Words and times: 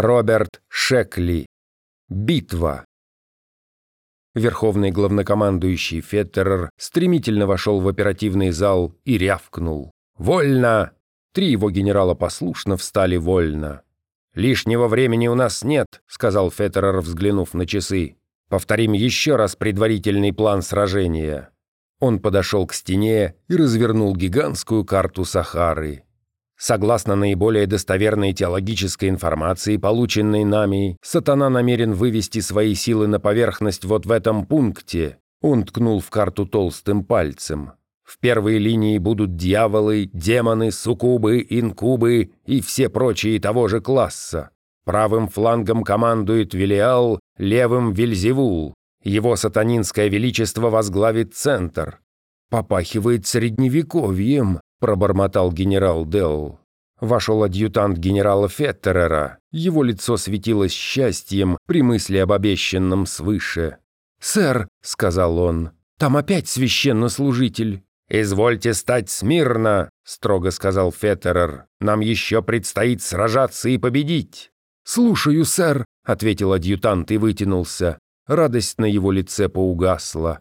Роберт 0.00 0.62
Шекли. 0.68 1.46
Битва. 2.08 2.84
Верховный 4.32 4.92
главнокомандующий 4.92 6.02
Феттерер 6.02 6.70
стремительно 6.78 7.48
вошел 7.48 7.80
в 7.80 7.88
оперативный 7.88 8.52
зал 8.52 8.94
и 9.04 9.18
рявкнул. 9.18 9.90
«Вольно!» 10.16 10.92
Три 11.34 11.50
его 11.50 11.68
генерала 11.72 12.14
послушно 12.14 12.76
встали 12.76 13.16
вольно. 13.16 13.82
«Лишнего 14.34 14.86
времени 14.86 15.26
у 15.26 15.34
нас 15.34 15.64
нет»,— 15.64 15.88
сказал 16.06 16.52
Феттерер, 16.52 17.00
взглянув 17.00 17.52
на 17.54 17.66
часы. 17.66 18.18
«Повторим 18.48 18.92
еще 18.92 19.34
раз 19.34 19.56
предварительный 19.56 20.32
план 20.32 20.62
сражения». 20.62 21.50
Он 21.98 22.20
подошел 22.20 22.68
к 22.68 22.72
стене 22.72 23.34
и 23.48 23.56
развернул 23.56 24.14
гигантскую 24.14 24.84
карту 24.84 25.24
Сахары. 25.24 26.04
Согласно 26.58 27.14
наиболее 27.14 27.68
достоверной 27.68 28.32
теологической 28.32 29.08
информации, 29.08 29.76
полученной 29.76 30.44
нами, 30.44 30.96
сатана 31.02 31.48
намерен 31.48 31.92
вывести 31.92 32.40
свои 32.40 32.74
силы 32.74 33.06
на 33.06 33.20
поверхность 33.20 33.84
вот 33.84 34.06
в 34.06 34.10
этом 34.10 34.44
пункте. 34.44 35.18
Он 35.40 35.62
ткнул 35.62 36.00
в 36.00 36.10
карту 36.10 36.46
толстым 36.46 37.04
пальцем. 37.04 37.72
В 38.02 38.18
первой 38.18 38.58
линии 38.58 38.98
будут 38.98 39.36
дьяволы, 39.36 40.10
демоны, 40.12 40.72
суккубы, 40.72 41.46
инкубы 41.48 42.32
и 42.44 42.60
все 42.60 42.88
прочие 42.88 43.38
того 43.38 43.68
же 43.68 43.80
класса. 43.80 44.50
Правым 44.84 45.28
флангом 45.28 45.84
командует 45.84 46.54
Велиал, 46.54 47.20
левым— 47.36 47.92
Вельзевул. 47.94 48.74
Его 49.04 49.36
сатанинское 49.36 50.08
величество 50.08 50.70
возглавит 50.70 51.34
центр. 51.34 52.00
Попахивает 52.50 53.26
средневековьем, 53.26 54.60
пробормотал 54.80 55.52
генерал 55.52 56.04
Делл. 56.04 56.60
Вошел 57.00 57.44
адъютант 57.44 57.98
генерала 57.98 58.48
Феттерера. 58.48 59.38
Его 59.52 59.82
лицо 59.82 60.16
светилось 60.16 60.72
счастьем 60.72 61.58
при 61.66 61.82
мысли 61.82 62.18
об 62.18 62.32
обещанном 62.32 63.06
свыше. 63.06 63.78
«Сэр»,— 64.20 64.68
сказал 64.82 65.38
он,— 65.38 65.70
«там 65.98 66.16
опять 66.16 66.48
священнослужитель». 66.48 67.84
«Извольте 68.08 68.74
стать 68.74 69.10
смирно»,— 69.10 69.90
строго 70.04 70.50
сказал 70.50 70.90
Феттерер. 70.92 71.66
«Нам 71.80 72.00
еще 72.00 72.42
предстоит 72.42 73.02
сражаться 73.02 73.68
и 73.68 73.78
победить». 73.78 74.50
«Слушаю, 74.82 75.44
сэр»,— 75.44 75.84
ответил 76.04 76.54
адъютант 76.54 77.10
и 77.10 77.18
вытянулся. 77.18 77.98
Радость 78.26 78.78
на 78.78 78.86
его 78.86 79.12
лице 79.12 79.48
поугасла. 79.48 80.40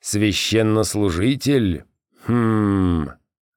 «Священнослужитель? 0.00 1.84
Хм...» 2.26 3.10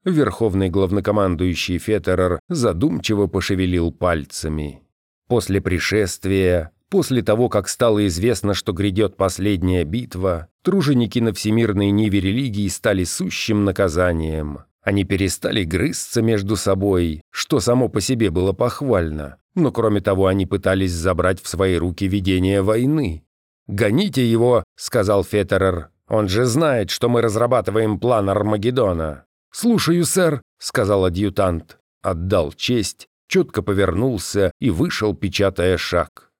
Верховный 0.05 0.69
главнокомандующий 0.69 1.79
Феттерер 1.79 2.39
задумчиво 2.47 3.25
пошевелил 3.25 3.91
пальцами. 3.91 4.83
После 5.27 5.59
пришествия, 5.61 6.71
после 6.89 7.23
того, 7.23 7.49
как 7.49 7.67
стало 7.67 8.05
известно, 8.05 8.53
что 8.53 8.71
грядет 8.71 9.17
последняя 9.17 9.83
битва, 9.83 10.47
труженики 10.61 11.17
на 11.17 11.33
всемирной 11.33 11.89
ниве 11.89 12.19
религии 12.19 12.67
стали 12.67 13.03
сущим 13.03 13.65
наказанием. 13.65 14.59
Они 14.83 15.03
перестали 15.03 15.63
грызться 15.63 16.21
между 16.21 16.55
собой, 16.55 17.23
что 17.31 17.59
само 17.59 17.89
по 17.89 17.99
себе 17.99 18.29
было 18.29 18.53
похвально, 18.53 19.37
но 19.55 19.71
кроме 19.71 20.01
того 20.01 20.27
они 20.27 20.45
пытались 20.45 20.91
забрать 20.91 21.41
в 21.41 21.47
свои 21.47 21.77
руки 21.77 22.07
ведение 22.07 22.61
войны. 22.61 23.23
«Гоните 23.65 24.23
его»,— 24.23 24.63
сказал 24.75 25.23
Феттерер. 25.23 25.89
«Он 26.07 26.29
же 26.29 26.45
знает, 26.45 26.91
что 26.91 27.09
мы 27.09 27.23
разрабатываем 27.23 27.99
план 27.99 28.29
Армагеддона». 28.29 29.25
«Слушаю, 29.57 30.03
сэр»,— 30.03 30.41
сказал 30.59 31.05
адъютант. 31.05 31.77
Отдал 32.01 32.51
честь, 32.51 33.07
четко 33.29 33.61
повернулся 33.61 34.51
и 34.59 34.69
вышел, 34.69 35.15
печатая 35.15 35.77
шаг. 35.77 36.33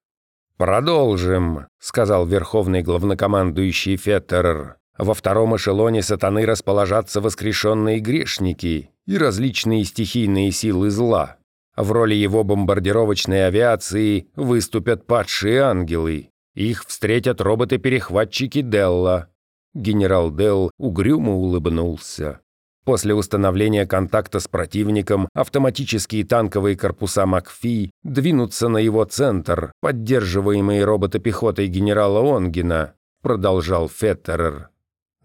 «Продолжим»,— 0.58 1.68
сказал 1.80 2.26
верховный 2.26 2.82
главнокомандующий 2.82 3.96
Феттерер. 3.96 4.76
«Во 4.98 5.14
втором 5.14 5.56
эшелоне 5.56 6.02
сатаны 6.02 6.46
расположатся 6.46 7.22
воскрешенные 7.22 8.02
грешники 8.02 8.90
и 9.06 9.18
различные 9.18 9.86
стихийные 9.86 10.52
силы 10.52 10.90
зла. 10.90 11.38
В 11.78 11.94
роли 11.94 12.16
его 12.16 12.44
бомбардировочной 12.44 13.48
авиации 13.48 14.28
выступят 14.36 15.08
падшие 15.08 15.62
ангелы. 15.62 16.32
Их 16.54 16.86
встретят 16.86 17.40
роботы-перехватчики 17.40 18.62
Делла». 18.62 19.30
Генерал 19.74 20.32
Делл 20.32 20.70
угрюмо 20.78 21.32
улыбнулся. 21.32 22.42
После 22.86 23.16
установления 23.16 23.88
контакта 23.88 24.40
с 24.40 24.48
противником 24.48 25.28
автоматические 25.34 26.24
танковые 26.24 26.78
корпуса 26.78 27.26
МакФи 27.26 27.90
двинутся 28.04 28.70
на 28.70 28.78
его 28.78 29.04
центр, 29.06 29.72
поддерживаемые 29.82 30.86
роботопехотой 30.86 31.66
генерала 31.68 32.38
Онгина, 32.38 32.94
продолжал 33.24 33.90
Феттерер. 33.90 34.70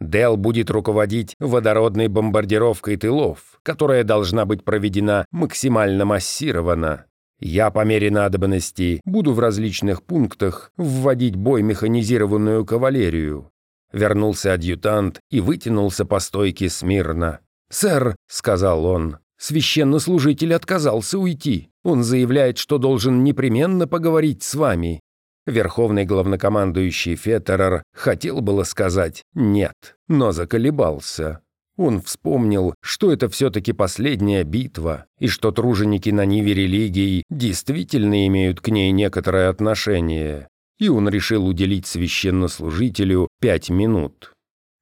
Дел 0.01 0.39
будет 0.39 0.71
руководить 0.71 1.35
водородной 1.39 2.09
бомбардировкой 2.09 2.97
тылов, 2.97 3.61
которая 3.63 4.05
должна 4.05 4.47
быть 4.47 4.65
проведена 4.65 5.27
максимально 5.31 6.07
массированно. 6.07 7.05
Я 7.41 7.71
по 7.71 7.85
мере 7.85 8.11
надобности 8.11 9.03
буду 9.05 9.35
в 9.35 9.39
различных 9.39 10.03
пунктах 10.03 10.73
вводить 10.79 11.37
бой 11.37 11.61
механизированную 11.63 12.65
кавалерию. 12.65 13.51
Вернулся 13.93 14.55
адъютант 14.55 15.21
и 15.31 15.41
вытянулся 15.41 16.07
по 16.07 16.21
стойке 16.21 16.71
смирно. 16.71 17.41
«Сэр»,— 17.71 18.17
сказал 18.29 18.85
он,— 18.85 19.19
«священнослужитель 19.39 20.55
отказался 20.55 21.19
уйти. 21.19 21.71
Он 21.85 22.03
заявляет, 22.03 22.59
что 22.59 22.79
должен 22.79 23.25
непременно 23.25 23.87
поговорить 23.87 24.43
с 24.43 24.55
вами». 24.55 25.01
Верховный 25.47 26.05
главнокомандующий 26.05 27.17
Феттерер 27.17 27.83
хотел 27.95 28.41
было 28.41 28.65
сказать 28.65 29.23
«нет», 29.35 29.97
но 30.09 30.33
заколебался. 30.33 31.41
Он 31.77 32.03
вспомнил, 32.03 32.75
что 32.83 33.11
это 33.11 33.31
все-таки 33.31 33.73
последняя 33.73 34.45
битва, 34.45 35.07
и 35.19 35.29
что 35.29 35.51
труженики 35.51 36.11
на 36.11 36.27
ниве 36.27 36.53
религии 36.53 37.25
действительно 37.31 38.27
имеют 38.27 38.61
к 38.61 38.69
ней 38.69 38.93
некоторое 38.93 39.49
отношение. 39.49 40.49
И 40.79 40.89
он 40.89 41.09
решил 41.09 41.47
уделить 41.47 41.87
священнослужителю 41.87 43.29
пять 43.41 43.71
минут. 43.71 44.35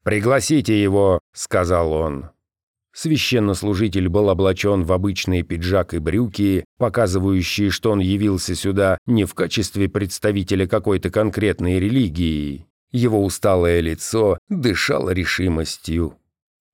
«Пригласите 0.03 0.83
его»,— 0.83 1.21
сказал 1.33 1.93
он. 1.93 2.31
Священнослужитель 3.01 4.09
был 4.09 4.29
облачен 4.29 4.83
в 4.83 4.91
обычные 4.91 5.45
пиджак 5.45 5.95
и 5.95 6.01
брюки, 6.01 6.65
показывающие, 6.79 7.71
что 7.71 7.93
он 7.93 8.01
явился 8.01 8.57
сюда 8.57 8.99
не 9.07 9.25
в 9.25 9.35
качестве 9.35 9.89
представителя 9.89 10.67
какой-то 10.67 11.09
конкретной 11.09 11.79
религии. 11.79 12.67
Его 12.91 13.25
усталое 13.25 13.79
лицо 13.79 14.39
дышало 14.49 15.11
решимостью. 15.11 16.17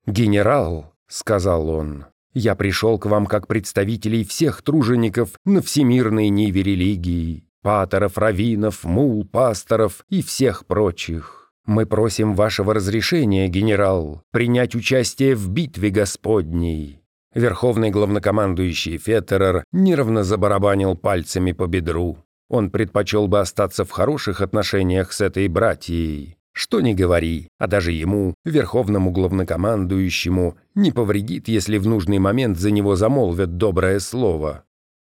«Генерал»,— 0.07 0.95
сказал 1.09 1.69
он,— 1.69 2.07
«я 2.33 2.55
пришел 2.55 2.99
к 2.99 3.05
вам 3.05 3.27
как 3.27 3.47
представителей 3.47 4.25
всех 4.25 4.63
тружеников 4.63 5.33
на 5.45 5.61
всемирной 5.61 6.31
ниве 6.31 6.63
религии, 6.63 7.45
паторов, 7.61 8.17
раввинов, 8.17 8.85
мул, 8.85 9.27
пасторов 9.27 10.07
и 10.09 10.23
всех 10.23 10.65
прочих. 10.65 11.44
Мы 11.67 11.87
просим 11.87 12.35
вашего 12.35 12.75
разрешения, 12.75 13.49
генерал, 13.49 14.23
принять 14.31 14.75
участие 14.75 15.35
в 15.35 15.49
битве 15.49 15.91
Господней». 15.91 17.01
Верховный 17.35 17.91
главнокомандующий 17.91 18.97
Феттерер 18.97 19.65
нервно 19.73 20.23
забарабанил 20.23 20.97
пальцами 20.97 21.51
по 21.53 21.67
бедру. 21.67 22.19
Он 22.49 22.71
предпочел 22.71 23.27
бы 23.27 23.41
остаться 23.41 23.85
в 23.85 23.91
хороших 23.91 24.41
отношениях 24.41 25.13
с 25.13 25.21
этой 25.21 25.49
братьей. 25.49 26.37
Что 26.53 26.81
ни 26.81 26.93
говори, 26.93 27.49
а 27.59 27.67
даже 27.67 27.91
ему, 27.91 28.35
верховному 28.45 29.11
главнокомандующему, 29.11 30.57
не 30.77 30.93
повредит, 30.93 31.49
если 31.49 31.79
в 31.79 31.87
нужный 31.89 32.21
момент 32.21 32.59
за 32.59 32.71
него 32.71 32.95
замолвят 32.95 33.57
доброе 33.57 33.99
слово. 33.99 34.63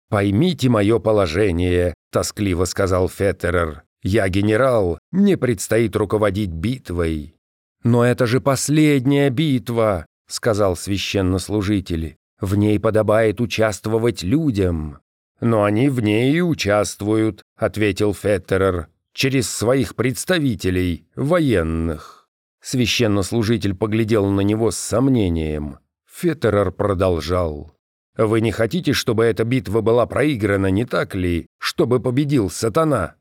«Поймите 0.09 0.70
мое 0.70 1.00
положение»,— 1.00 1.94
тоскливо 2.11 2.64
сказал 2.64 3.09
Феттерер. 3.09 3.84
Я 4.03 4.28
генерал, 4.28 5.00
мне 5.11 5.38
предстоит 5.38 5.96
руководить 5.96 6.52
битвой». 6.52 7.35
«Но 7.84 8.05
это 8.05 8.26
же 8.26 8.40
последняя 8.40 9.29
битва»,— 9.29 10.05
сказал 10.28 10.76
священнослужитель. 10.76 12.17
«В 12.40 12.55
ней 12.55 12.79
подобает 12.79 13.41
участвовать 13.41 14.23
людям». 14.23 15.00
«Но 15.41 15.64
они 15.64 15.90
в 15.90 16.00
ней 16.00 16.34
и 16.34 16.41
участвуют»,— 16.41 17.41
ответил 17.58 18.14
Феттерер, 18.14 18.88
«через 19.14 19.50
своих 19.50 19.96
представителей, 19.96 21.08
военных». 21.16 22.29
Священнослужитель 22.61 23.76
поглядел 23.76 24.28
на 24.28 24.40
него 24.41 24.72
с 24.72 24.78
сомнением. 24.78 25.79
Феттерер 26.09 26.72
продолжал. 26.72 27.73
«Вы 28.16 28.40
не 28.40 28.52
хотите, 28.52 28.94
чтобы 28.94 29.26
эта 29.26 29.44
битва 29.44 29.82
была 29.82 30.05
проиграна, 30.05 30.67
не 30.67 30.85
так 30.85 31.16
ли? 31.16 31.47
Чтобы 31.59 32.00
победил 32.00 32.50
сатана?» 32.50 33.16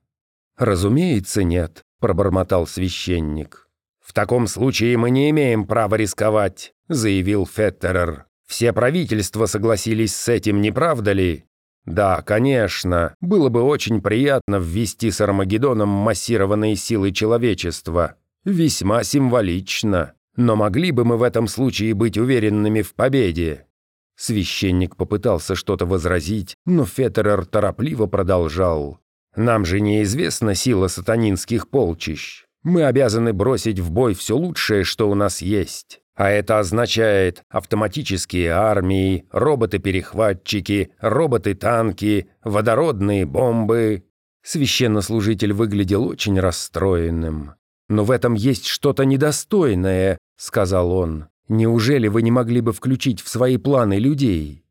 «Разумеется, 0.62 1.43
нет»,— 1.43 1.82
пробормотал 2.00 2.69
священник. 2.69 3.69
«В 4.00 4.12
таком 4.12 4.47
случае 4.47 4.97
мы 4.97 5.11
не 5.11 5.29
имеем 5.31 5.67
права 5.67 5.97
рисковать»,— 5.97 6.73
заявил 6.88 7.47
Феттерер. 7.47 8.26
«Все 8.47 8.73
правительства 8.73 9.47
согласились 9.47 10.14
с 10.14 10.29
этим, 10.29 10.61
не 10.61 10.70
правда 10.70 11.11
ли?» 11.12 11.47
Да, 11.85 12.23
конечно, 12.23 13.17
было 13.20 13.49
бы 13.49 13.62
очень 13.62 14.00
приятно 14.00 14.61
ввести 14.61 15.11
с 15.11 15.20
Армагеддоном 15.20 15.88
массированные 15.88 16.76
силы 16.76 17.11
человечества. 17.11 18.15
Весьма 18.44 19.03
символично. 19.03 20.12
Но 20.37 20.55
могли 20.55 20.93
бы 20.93 21.05
мы 21.05 21.17
в 21.17 21.25
этом 21.25 21.49
случае 21.49 21.94
быть 21.94 22.17
уверенными 22.17 22.82
в 22.82 22.94
победе? 22.94 23.67
Священник 24.15 24.94
попытался 24.94 25.56
что-то 25.56 25.87
возразить, 25.87 26.55
но 26.67 26.85
Феттерер 26.85 27.47
торопливо 27.47 28.06
продолжал. 28.06 29.01
«Нам 29.37 29.64
же 29.64 29.81
неизвестна 29.81 30.55
сила 30.55 30.88
сатанинских 30.88 31.69
полчищ. 31.69 32.44
Мы 32.62 32.84
обязаны 32.84 33.32
бросить 33.32 33.81
в 33.81 33.90
бой 33.90 34.14
все 34.14 34.37
лучшее, 34.37 34.84
что 34.84 35.11
у 35.11 35.14
нас 35.14 35.43
есть. 35.43 36.00
А 36.14 36.29
это 36.29 36.58
означает 36.58 37.43
автоматические 37.49 38.50
армии, 38.50 39.25
роботы-перехватчики, 39.32 40.90
роботы-танки, 41.00 42.29
водородные 42.44 43.25
бомбы. 43.25 44.05
Священнослужитель 44.43 45.52
выглядел 45.52 46.05
очень 46.05 46.38
расстроенным. 46.38 47.55
«Но 47.88 48.05
в 48.05 48.11
этом 48.11 48.34
есть 48.34 48.67
что-то 48.67 49.05
недостойное»,— 49.05 50.19
сказал 50.37 50.93
он. 50.93 51.26
«Неужели 51.49 52.08
вы 52.08 52.23
не 52.23 52.31
могли 52.31 52.61
бы 52.61 52.73
включить 52.73 53.20
в 53.20 53.29
свои 53.29 53.56
планы 53.56 53.99
людей?» 53.99 54.62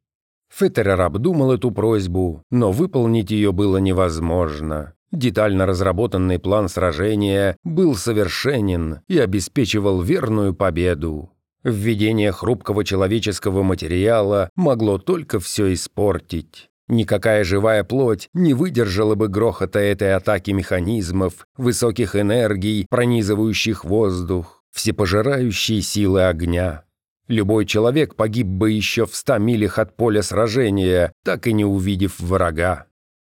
Феттерер 0.53 0.99
обдумал 1.01 1.53
эту 1.53 1.71
просьбу, 1.71 2.43
но 2.51 2.71
выполнить 2.71 3.31
ее 3.31 3.51
было 3.51 3.77
невозможно. 3.77 4.93
Детально 5.11 5.65
разработанный 5.65 6.39
план 6.39 6.69
сражения 6.69 7.57
был 7.63 7.95
совершенен 7.95 8.99
и 9.07 9.17
обеспечивал 9.17 10.01
верную 10.01 10.53
победу. 10.53 11.31
Введение 11.63 12.31
хрупкого 12.31 12.83
человеческого 12.83 13.61
материала 13.61 14.49
могло 14.55 14.97
только 14.97 15.39
все 15.39 15.73
испортить. 15.73 16.69
Никакая 16.87 17.43
живая 17.43 17.83
плоть 17.83 18.29
не 18.33 18.53
выдержала 18.53 19.15
бы 19.15 19.27
грохота 19.27 19.79
этой 19.79 20.13
атаки 20.13 20.51
механизмов, 20.51 21.45
высоких 21.55 22.15
энергий, 22.15 22.85
пронизывающих 22.89 23.85
воздух, 23.85 24.63
всепожирающей 24.71 25.81
силы 25.81 26.23
огня. 26.23 26.83
Любой 27.31 27.65
человек 27.65 28.15
погиб 28.15 28.45
бы 28.45 28.71
еще 28.71 29.05
в 29.05 29.15
ста 29.15 29.37
милях 29.37 29.79
от 29.79 29.95
поля 29.95 30.21
сражения, 30.21 31.13
так 31.23 31.47
и 31.47 31.53
не 31.53 31.63
увидев 31.63 32.19
врага. 32.19 32.87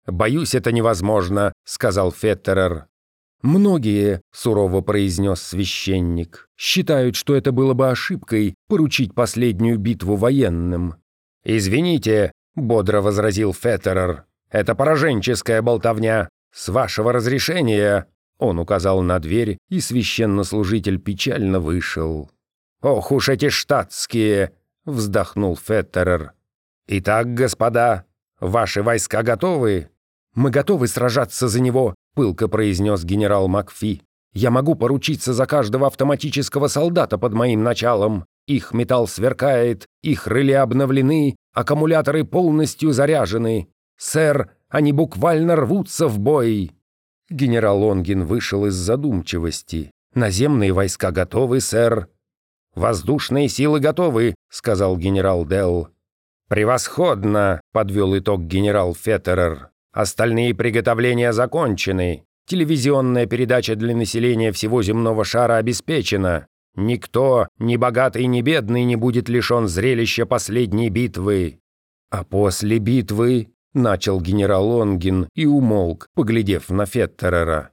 «Боюсь, 0.06 0.54
это 0.54 0.70
невозможно»,— 0.70 1.54
сказал 1.64 2.12
Феттерер. 2.12 2.88
«Многие»,— 3.40 4.20
сурово 4.34 4.82
произнес 4.82 5.40
священник, 5.40 6.50
«считают, 6.58 7.16
что 7.16 7.34
это 7.34 7.52
было 7.52 7.72
бы 7.72 7.88
ошибкой 7.88 8.54
поручить 8.68 9.14
последнюю 9.14 9.78
битву 9.78 10.16
военным». 10.16 10.96
«Извините»,— 11.42 12.32
бодро 12.54 13.00
возразил 13.00 13.54
Феттерер, 13.54 14.24
«это 14.50 14.74
пораженческая 14.74 15.62
болтовня. 15.62 16.28
С 16.52 16.68
вашего 16.68 17.14
разрешения...» 17.14 18.08
Он 18.38 18.58
указал 18.58 19.00
на 19.00 19.18
дверь, 19.20 19.56
и 19.70 19.80
священнослужитель 19.80 20.98
печально 20.98 21.60
вышел. 21.60 22.30
«Ох 22.86 23.10
уж 23.10 23.28
эти 23.30 23.48
штатские!»— 23.48 24.52
вздохнул 24.84 25.56
Феттерер. 25.56 26.34
«Итак, 26.86 27.34
господа, 27.34 28.04
ваши 28.38 28.80
войска 28.80 29.24
готовы?» 29.24 29.88
«Мы 30.36 30.50
готовы 30.50 30.86
сражаться 30.86 31.48
за 31.48 31.60
него»,— 31.60 31.96
пылко 32.14 32.46
произнес 32.46 33.02
генерал 33.02 33.48
Макфи. 33.48 34.02
«Я 34.34 34.52
могу 34.52 34.76
поручиться 34.76 35.34
за 35.34 35.46
каждого 35.46 35.88
автоматического 35.88 36.68
солдата 36.68 37.18
под 37.18 37.32
моим 37.32 37.64
началом. 37.64 38.24
Их 38.46 38.72
металл 38.72 39.08
сверкает, 39.08 39.86
их 40.04 40.28
рыли 40.28 40.52
обновлены, 40.52 41.34
аккумуляторы 41.54 42.22
полностью 42.22 42.92
заряжены. 42.92 43.66
Сэр, 43.98 44.52
они 44.68 44.92
буквально 44.92 45.56
рвутся 45.56 46.06
в 46.06 46.20
бой». 46.20 46.70
Генерал 47.30 47.82
Лонгин 47.82 48.26
вышел 48.26 48.64
из 48.64 48.74
задумчивости. 48.74 49.90
«Наземные 50.14 50.72
войска 50.72 51.10
готовы, 51.10 51.60
сэр». 51.60 52.08
«Воздушные 52.76 53.48
силы 53.48 53.80
готовы»,— 53.80 54.34
сказал 54.50 54.96
генерал 54.96 55.44
Делл. 55.44 55.88
«Превосходно»,— 56.48 57.60
подвел 57.72 58.16
итог 58.16 58.42
генерал 58.42 58.94
Феттерер. 58.94 59.70
Остальные 59.96 60.54
приготовления 60.54 61.32
закончены. 61.32 62.26
Телевизионная 62.46 63.24
передача 63.24 63.76
для 63.76 63.96
населения 63.96 64.52
всего 64.52 64.82
земного 64.82 65.24
шара 65.24 65.56
обеспечена. 65.56 66.48
Никто, 66.74 67.48
ни 67.58 67.78
богатый, 67.78 68.26
ни 68.26 68.42
бедный, 68.42 68.84
не 68.84 68.96
будет 68.96 69.30
лишен 69.30 69.68
зрелища 69.68 70.26
последней 70.26 70.90
битвы. 70.90 71.60
А 72.10 72.24
после 72.24 72.78
битвы 72.78 73.54
начал 73.72 74.20
генерал 74.20 74.68
Лонгин 74.68 75.30
и 75.34 75.46
умолк, 75.46 76.08
поглядев 76.14 76.68
на 76.68 76.84
Феттерера. 76.84 77.70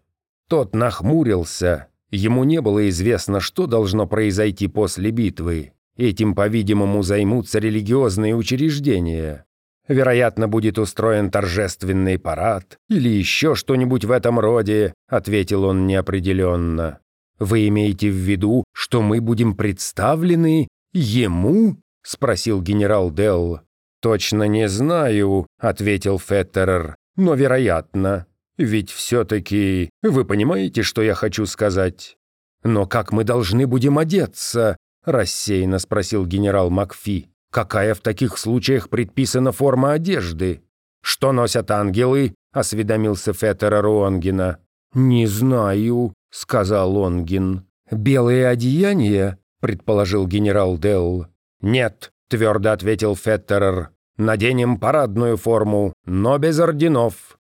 Тот 0.48 0.74
нахмурился. 0.74 1.90
Ему 2.14 2.44
не 2.44 2.62
было 2.62 2.88
известно, 2.90 3.40
что 3.40 3.66
должно 3.66 4.06
произойти 4.06 4.68
после 4.68 5.10
битвы. 5.10 5.74
Этим, 5.98 6.36
по-видимому, 6.36 7.02
займутся 7.02 7.58
религиозные 7.58 8.36
учреждения. 8.36 9.46
Вероятно, 9.88 10.48
будет 10.48 10.78
устроен 10.78 11.32
торжественный 11.32 12.20
парад 12.20 12.78
или 12.88 13.10
еще 13.10 13.56
что-нибудь 13.56 14.06
в 14.06 14.12
этом 14.12 14.40
роде»,— 14.40 14.94
ответил 15.10 15.64
он 15.64 15.88
неопределенно. 15.88 17.00
«Вы 17.40 17.68
имеете 17.70 18.12
в 18.12 18.16
виду, 18.16 18.64
что 18.76 19.02
мы 19.02 19.20
будем 19.20 19.56
представлены 19.56 20.68
ему?»— 20.94 21.78
спросил 22.04 22.62
генерал 22.62 23.10
Делл. 23.10 23.62
«Точно 24.04 24.44
не 24.44 24.70
знаю»,— 24.70 25.48
ответил 25.60 26.20
Феттерер,— 26.20 26.96
«но 27.16 27.34
вероятно. 27.34 28.28
Ведь 28.64 28.92
все-таки 28.92 29.90
вы 30.02 30.26
понимаете, 30.26 30.82
что 30.84 31.02
я 31.02 31.14
хочу 31.14 31.46
сказать?» 31.46 32.18
«Но 32.64 32.86
как 32.86 33.12
мы 33.12 33.24
должны 33.24 33.68
будем 33.68 33.98
одеться?»— 33.98 34.78
рассеянно 35.06 35.80
спросил 35.80 36.26
генерал 36.26 36.70
Макфи. 36.70 37.34
Какая 37.54 37.94
в 37.94 38.00
таких 38.00 38.40
случаях 38.40 38.90
предписана 38.90 39.52
форма 39.52 39.92
одежды? 39.92 40.64
Что 41.04 41.32
носят 41.32 41.70
ангелы? 41.70 42.34
осведомился 42.52 43.32
Феттера 43.32 43.80
Руонгина. 43.80 44.58
Не 44.96 45.28
знаю, 45.28 46.16
сказал 46.32 46.98
Онгин. 46.98 47.68
Белые 47.92 48.48
одеяния? 48.48 49.38
предположил 49.62 50.26
генерал 50.26 50.80
Делл. 50.80 51.28
Нет, 51.62 52.12
твердо 52.28 52.72
ответил 52.72 53.16
Феттерер. 53.16 53.92
Наденем 54.18 54.80
парадную 54.80 55.38
форму, 55.38 55.94
но 56.06 56.40
без 56.40 56.60
орденов. 56.60 57.38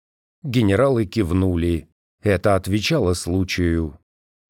Генералы 0.43 1.05
кивнули. 1.05 1.89
Это 2.23 2.55
отвечало 2.55 3.15
случаю. 3.15 3.99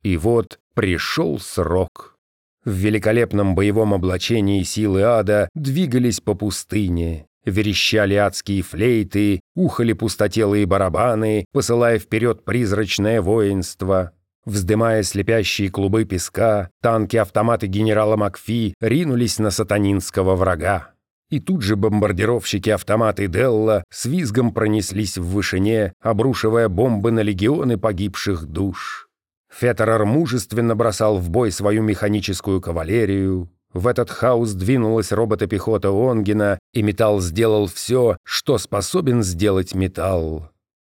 И 0.03 0.17
вот 0.17 0.59
пришел 0.75 1.39
срок. 1.39 2.17
В 2.65 2.71
великолепном 2.71 3.55
боевом 3.55 3.95
облачении 3.95 4.63
силы 4.63 5.03
ада 5.03 5.49
двигались 5.55 6.21
по 6.21 6.35
пустыне. 6.35 7.27
Верещали 7.45 8.15
адские 8.15 8.63
флейты, 8.63 9.41
ухали 9.55 9.95
пустотелые 9.95 10.67
барабаны, 10.67 11.47
посылая 11.53 11.99
вперед 11.99 12.45
призрачное 12.45 13.23
воинство. 13.23 14.13
Вздымая 14.45 15.03
слепящие 15.03 15.71
клубы 15.71 16.05
песка, 16.05 16.71
танки-автоматы 16.83 17.67
генерала 17.67 18.17
Макфи 18.17 18.75
ринулись 18.81 19.39
на 19.39 19.51
сатанинского 19.51 20.37
врага. 20.37 20.93
И 21.31 21.41
тут 21.41 21.63
же 21.63 21.77
бомбардировщики-автоматы 21.77 23.27
Делла 23.27 23.85
с 23.91 24.07
визгом 24.07 24.53
пронеслись 24.53 25.19
в 25.19 25.27
вышине, 25.27 25.93
обрушивая 26.01 26.69
бомбы 26.69 27.11
на 27.11 27.21
легионы 27.21 27.77
погибших 27.77 28.47
душ. 28.47 29.09
Феттерер 29.53 30.05
мужественно 30.05 30.75
бросал 30.75 31.19
в 31.19 31.31
бой 31.31 31.51
свою 31.53 31.83
механическую 31.83 32.61
кавалерию. 32.61 33.51
В 33.73 33.87
этот 33.87 34.11
хаос 34.11 34.53
двинулась 34.53 35.13
роботопехота 35.13 35.91
Онгина, 35.91 36.59
и 36.73 36.83
металл 36.83 37.21
сделал 37.21 37.67
все, 37.67 38.17
что 38.25 38.57
способен 38.57 39.23
сделать 39.23 39.75
металл. 39.75 40.51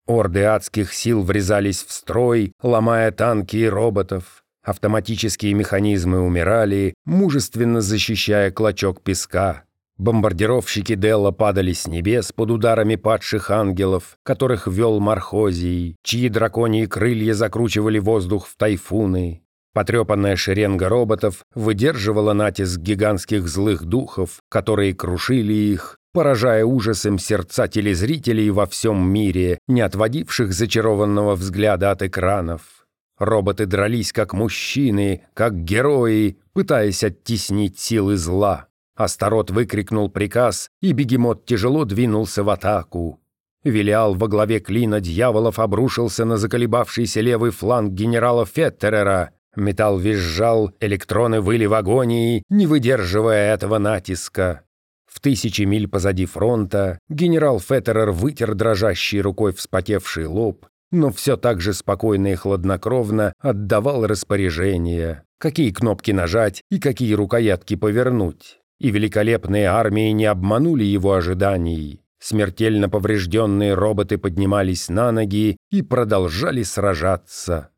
Орды 0.07 0.45
адских 0.45 0.93
сил 0.95 1.23
врезались 1.23 1.85
в 1.85 1.93
строй, 1.93 2.53
ломая 2.63 3.11
танки 3.13 3.57
и 3.57 3.69
роботов. 3.69 4.43
Автоматические 4.65 5.55
механизмы 5.55 6.21
умирали, 6.21 6.95
мужественно 7.05 7.81
защищая 7.81 8.51
клочок 8.51 9.03
песка. 9.03 9.65
Бомбардировщики 9.99 10.95
Делла 10.95 11.31
падали 11.31 11.73
с 11.73 11.87
небес 11.87 12.33
под 12.33 12.51
ударами 12.51 12.97
падших 12.97 13.51
ангелов, 13.51 14.17
которых 14.23 14.67
вел 14.67 15.01
Мархозий, 15.01 15.97
чьи 16.03 16.29
драконьи 16.29 16.87
крылья 16.87 17.35
закручивали 17.35 17.99
воздух 17.99 18.47
в 18.47 18.57
тайфуны. 18.57 19.43
Потрепанная 19.75 20.37
шеренга 20.37 20.89
роботов 20.89 21.45
выдерживала 21.55 22.33
натиск 22.35 22.79
гигантских 22.79 23.49
злых 23.49 23.85
духов, 23.85 24.41
которые 24.51 24.95
крушили 24.95 25.55
их, 25.55 25.97
поражая 26.13 26.65
ужасом 26.65 27.19
сердца 27.19 27.69
телезрителей 27.69 28.51
во 28.51 28.67
всем 28.67 29.11
мире, 29.11 29.59
не 29.69 29.81
отводивших 29.81 30.53
зачарованного 30.53 31.35
взгляда 31.37 31.91
от 31.91 32.03
экранов. 32.03 32.87
Роботы 33.19 33.67
дрались 33.67 34.13
как 34.13 34.35
мужчины, 34.35 35.23
как 35.33 35.65
герои, 35.65 36.39
пытаясь 36.53 37.05
оттеснить 37.05 37.79
силы 37.79 38.17
зла. 38.17 38.67
Астарот 38.95 39.51
выкрикнул 39.51 40.11
приказ, 40.11 40.71
и 40.81 40.93
бегемот 40.93 41.47
тяжело 41.47 41.85
двинулся 41.85 42.45
в 42.45 42.51
атаку. 42.51 43.21
Велиал 43.65 44.15
во 44.15 44.29
главе 44.29 44.59
клина 44.59 45.01
дьяволов 45.01 45.59
обрушился 45.59 46.25
на 46.25 46.37
заколебавшийся 46.37 47.21
левый 47.21 47.53
фланг 47.53 47.93
генерала 47.93 48.45
Феттерера. 48.45 49.31
Металл 49.55 49.99
визжал, 49.99 50.73
электроны 50.81 51.41
выли 51.41 51.67
в 51.67 51.75
агонии, 51.75 52.43
не 52.49 52.67
выдерживая 52.67 53.55
этого 53.55 53.79
натиска. 53.79 54.63
В 55.07 55.21
тысячи 55.21 55.63
миль 55.63 55.89
позади 55.89 56.25
фронта 56.25 56.99
генерал 57.09 57.61
Феттерер 57.61 58.11
вытер 58.11 58.55
дрожащей 58.55 59.21
рукой 59.21 59.53
вспотевший 59.53 60.27
лоб, 60.27 60.67
но 60.91 61.13
все 61.13 61.37
так 61.37 61.61
же 61.61 61.75
спокойно 61.75 62.29
и 62.29 62.35
хладнокровно 62.35 63.35
отдавал 63.39 64.07
распоряжения, 64.07 65.25
какие 65.39 65.71
кнопки 65.71 66.13
нажать 66.13 66.63
и 66.71 66.81
какие 66.81 67.13
рукоятки 67.13 67.77
повернуть. 67.77 68.62
И 68.83 68.91
великолепные 68.91 69.69
армии 69.69 70.11
не 70.11 70.25
обманули 70.25 70.83
его 70.83 71.15
ожиданий. 71.15 72.01
Смертельно 72.19 72.89
поврежденные 72.89 73.75
роботы 73.75 74.19
поднимались 74.19 74.89
на 74.89 75.13
ноги 75.13 75.57
и 75.71 75.83
продолжали 75.83 76.65
сражаться. 76.65 77.69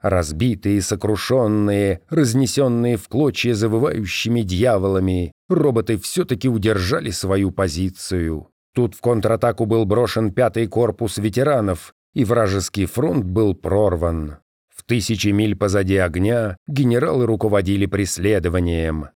Разбитые, 0.00 0.80
сокрушенные, 0.80 2.00
разнесенные 2.08 2.96
в 2.96 3.08
клочья 3.08 3.52
завывающими 3.52 4.40
дьяволами, 4.40 5.32
роботы 5.50 5.98
все-таки 5.98 6.48
удержали 6.48 7.10
свою 7.10 7.50
позицию. 7.50 8.48
Тут 8.74 8.94
в 8.94 9.02
контратаку 9.02 9.66
был 9.66 9.84
брошен 9.84 10.32
пятый 10.32 10.66
корпус 10.66 11.18
ветеранов, 11.18 11.92
и 12.14 12.24
вражеский 12.24 12.86
фронт 12.86 13.26
был 13.26 13.54
прорван. 13.54 14.38
В 14.74 14.82
тысячи 14.84 15.28
миль 15.28 15.56
позади 15.56 15.98
огня 15.98 16.56
генералы 16.66 17.26
руководили 17.26 17.84
преследованием. 17.84 19.08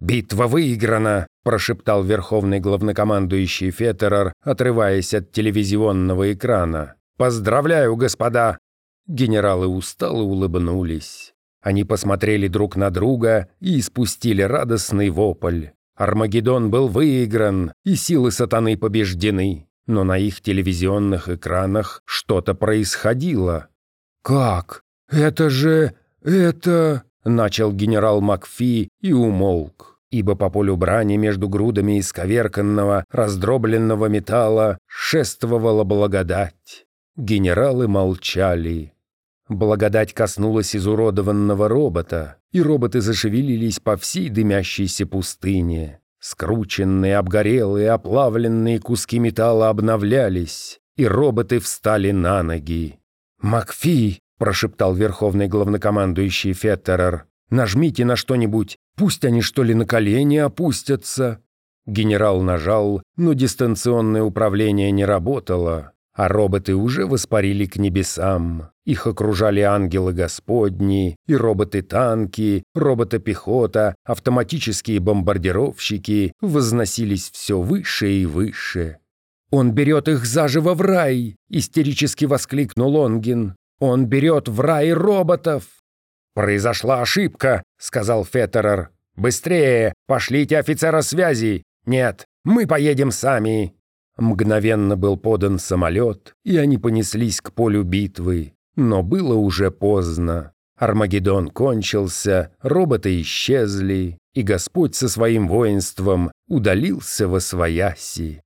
«Битва 0.00 0.46
выиграна!»– 0.46 1.26
прошептал 1.44 2.04
верховный 2.04 2.60
главнокомандующий 2.60 3.70
Феттерер, 3.70 4.32
отрываясь 4.42 5.14
от 5.14 5.32
телевизионного 5.32 6.32
экрана. 6.32 6.94
«Поздравляю, 7.16 7.96
господа!» 7.96 8.58
Генералы 9.06 9.66
устало 9.66 10.22
улыбнулись. 10.22 11.32
Они 11.62 11.84
посмотрели 11.84 12.46
друг 12.46 12.76
на 12.76 12.90
друга 12.90 13.48
и 13.60 13.80
испустили 13.80 14.42
радостный 14.42 15.10
вопль. 15.10 15.68
Армагеддон 15.96 16.70
был 16.70 16.86
выигран, 16.86 17.72
и 17.84 17.96
силы 17.96 18.30
сатаны 18.30 18.76
побеждены. 18.76 19.66
Но 19.86 20.04
на 20.04 20.18
их 20.18 20.42
телевизионных 20.42 21.28
экранах 21.28 22.02
что-то 22.04 22.54
происходило. 22.54 23.68
«Как? 24.22 24.82
Это 25.10 25.50
же... 25.50 25.94
это...» 26.22 27.02
начал 27.24 27.72
генерал 27.72 28.20
Макфи 28.20 28.88
и 29.00 29.12
умолк, 29.12 29.98
ибо 30.10 30.34
по 30.34 30.50
полю 30.50 30.76
брани 30.76 31.16
между 31.16 31.48
грудами 31.48 32.00
исковерканного, 32.00 33.04
раздробленного 33.10 34.06
металла 34.06 34.78
шествовала 34.86 35.84
благодать. 35.84 36.86
Генералы 37.16 37.88
молчали. 37.88 38.92
Благодать 39.48 40.12
коснулась 40.12 40.76
изуродованного 40.76 41.68
робота, 41.68 42.36
и 42.52 42.60
роботы 42.60 43.00
зашевелились 43.00 43.80
по 43.80 43.96
всей 43.96 44.28
дымящейся 44.28 45.06
пустыне. 45.06 46.00
Скрученные, 46.20 47.16
обгорелые, 47.16 47.90
оплавленные 47.90 48.80
куски 48.80 49.18
металла 49.18 49.68
обновлялись, 49.68 50.80
и 50.96 51.06
роботы 51.06 51.60
встали 51.60 52.10
на 52.10 52.42
ноги. 52.42 52.98
«Макфи!» 53.40 54.20
Прошептал 54.38 54.94
верховный 54.94 55.48
главнокомандующий 55.48 56.52
Феттерер. 56.52 57.26
«Нажмите 57.50 58.04
на 58.04 58.16
что-нибудь, 58.16 58.76
пусть 58.96 59.24
они 59.24 59.42
что 59.42 59.62
ли 59.62 59.74
на 59.74 59.86
колени 59.86 60.36
опустятся». 60.36 61.40
Генерал 61.86 62.42
нажал, 62.42 63.02
но 63.16 63.32
дистанционное 63.32 64.22
управление 64.22 64.90
не 64.90 65.06
работало, 65.06 65.92
а 66.12 66.28
роботы 66.28 66.74
уже 66.74 67.06
воспарили 67.06 67.64
к 67.64 67.76
небесам. 67.76 68.70
Их 68.84 69.06
окружали 69.06 69.60
ангелы 69.60 70.12
Господни, 70.12 71.16
и 71.26 71.34
роботы-танки, 71.34 72.62
роботы-пехота, 72.74 73.94
автоматические 74.04 75.00
бомбардировщики 75.00 76.32
возносились 76.40 77.30
все 77.30 77.60
выше 77.60 78.10
и 78.10 78.26
выше. 78.26 78.98
«Он 79.50 79.72
берет 79.72 80.08
их 80.08 80.26
заживо 80.26 80.74
в 80.74 80.82
рай!»— 80.82 81.36
истерически 81.48 82.26
воскликнул 82.26 82.96
Онгин. 82.96 83.54
Он 83.80 84.06
берет 84.06 84.48
в 84.48 84.60
рай 84.60 84.92
роботов!» 84.92 85.64
«Произошла 86.34 87.02
ошибка»,— 87.02 87.62
сказал 87.78 88.24
Феттерер. 88.24 88.90
«Быстрее! 89.16 89.94
Пошлите 90.06 90.58
офицера 90.58 91.02
связи! 91.02 91.64
Нет, 91.86 92.26
мы 92.44 92.66
поедем 92.66 93.10
сами!» 93.10 93.74
Мгновенно 94.16 94.96
был 94.96 95.16
подан 95.16 95.58
самолет, 95.58 96.34
и 96.44 96.56
они 96.56 96.78
понеслись 96.78 97.40
к 97.40 97.52
полю 97.52 97.82
битвы. 97.84 98.54
Но 98.76 99.02
было 99.02 99.34
уже 99.34 99.70
поздно. 99.70 100.52
Армагеддон 100.76 101.48
кончился, 101.48 102.52
роботы 102.62 103.20
исчезли, 103.20 104.18
и 104.34 104.42
Господь 104.42 104.94
со 104.94 105.08
своим 105.08 105.48
воинством 105.48 106.30
удалился 106.48 107.26
во 107.26 107.40
свояси. 107.40 108.42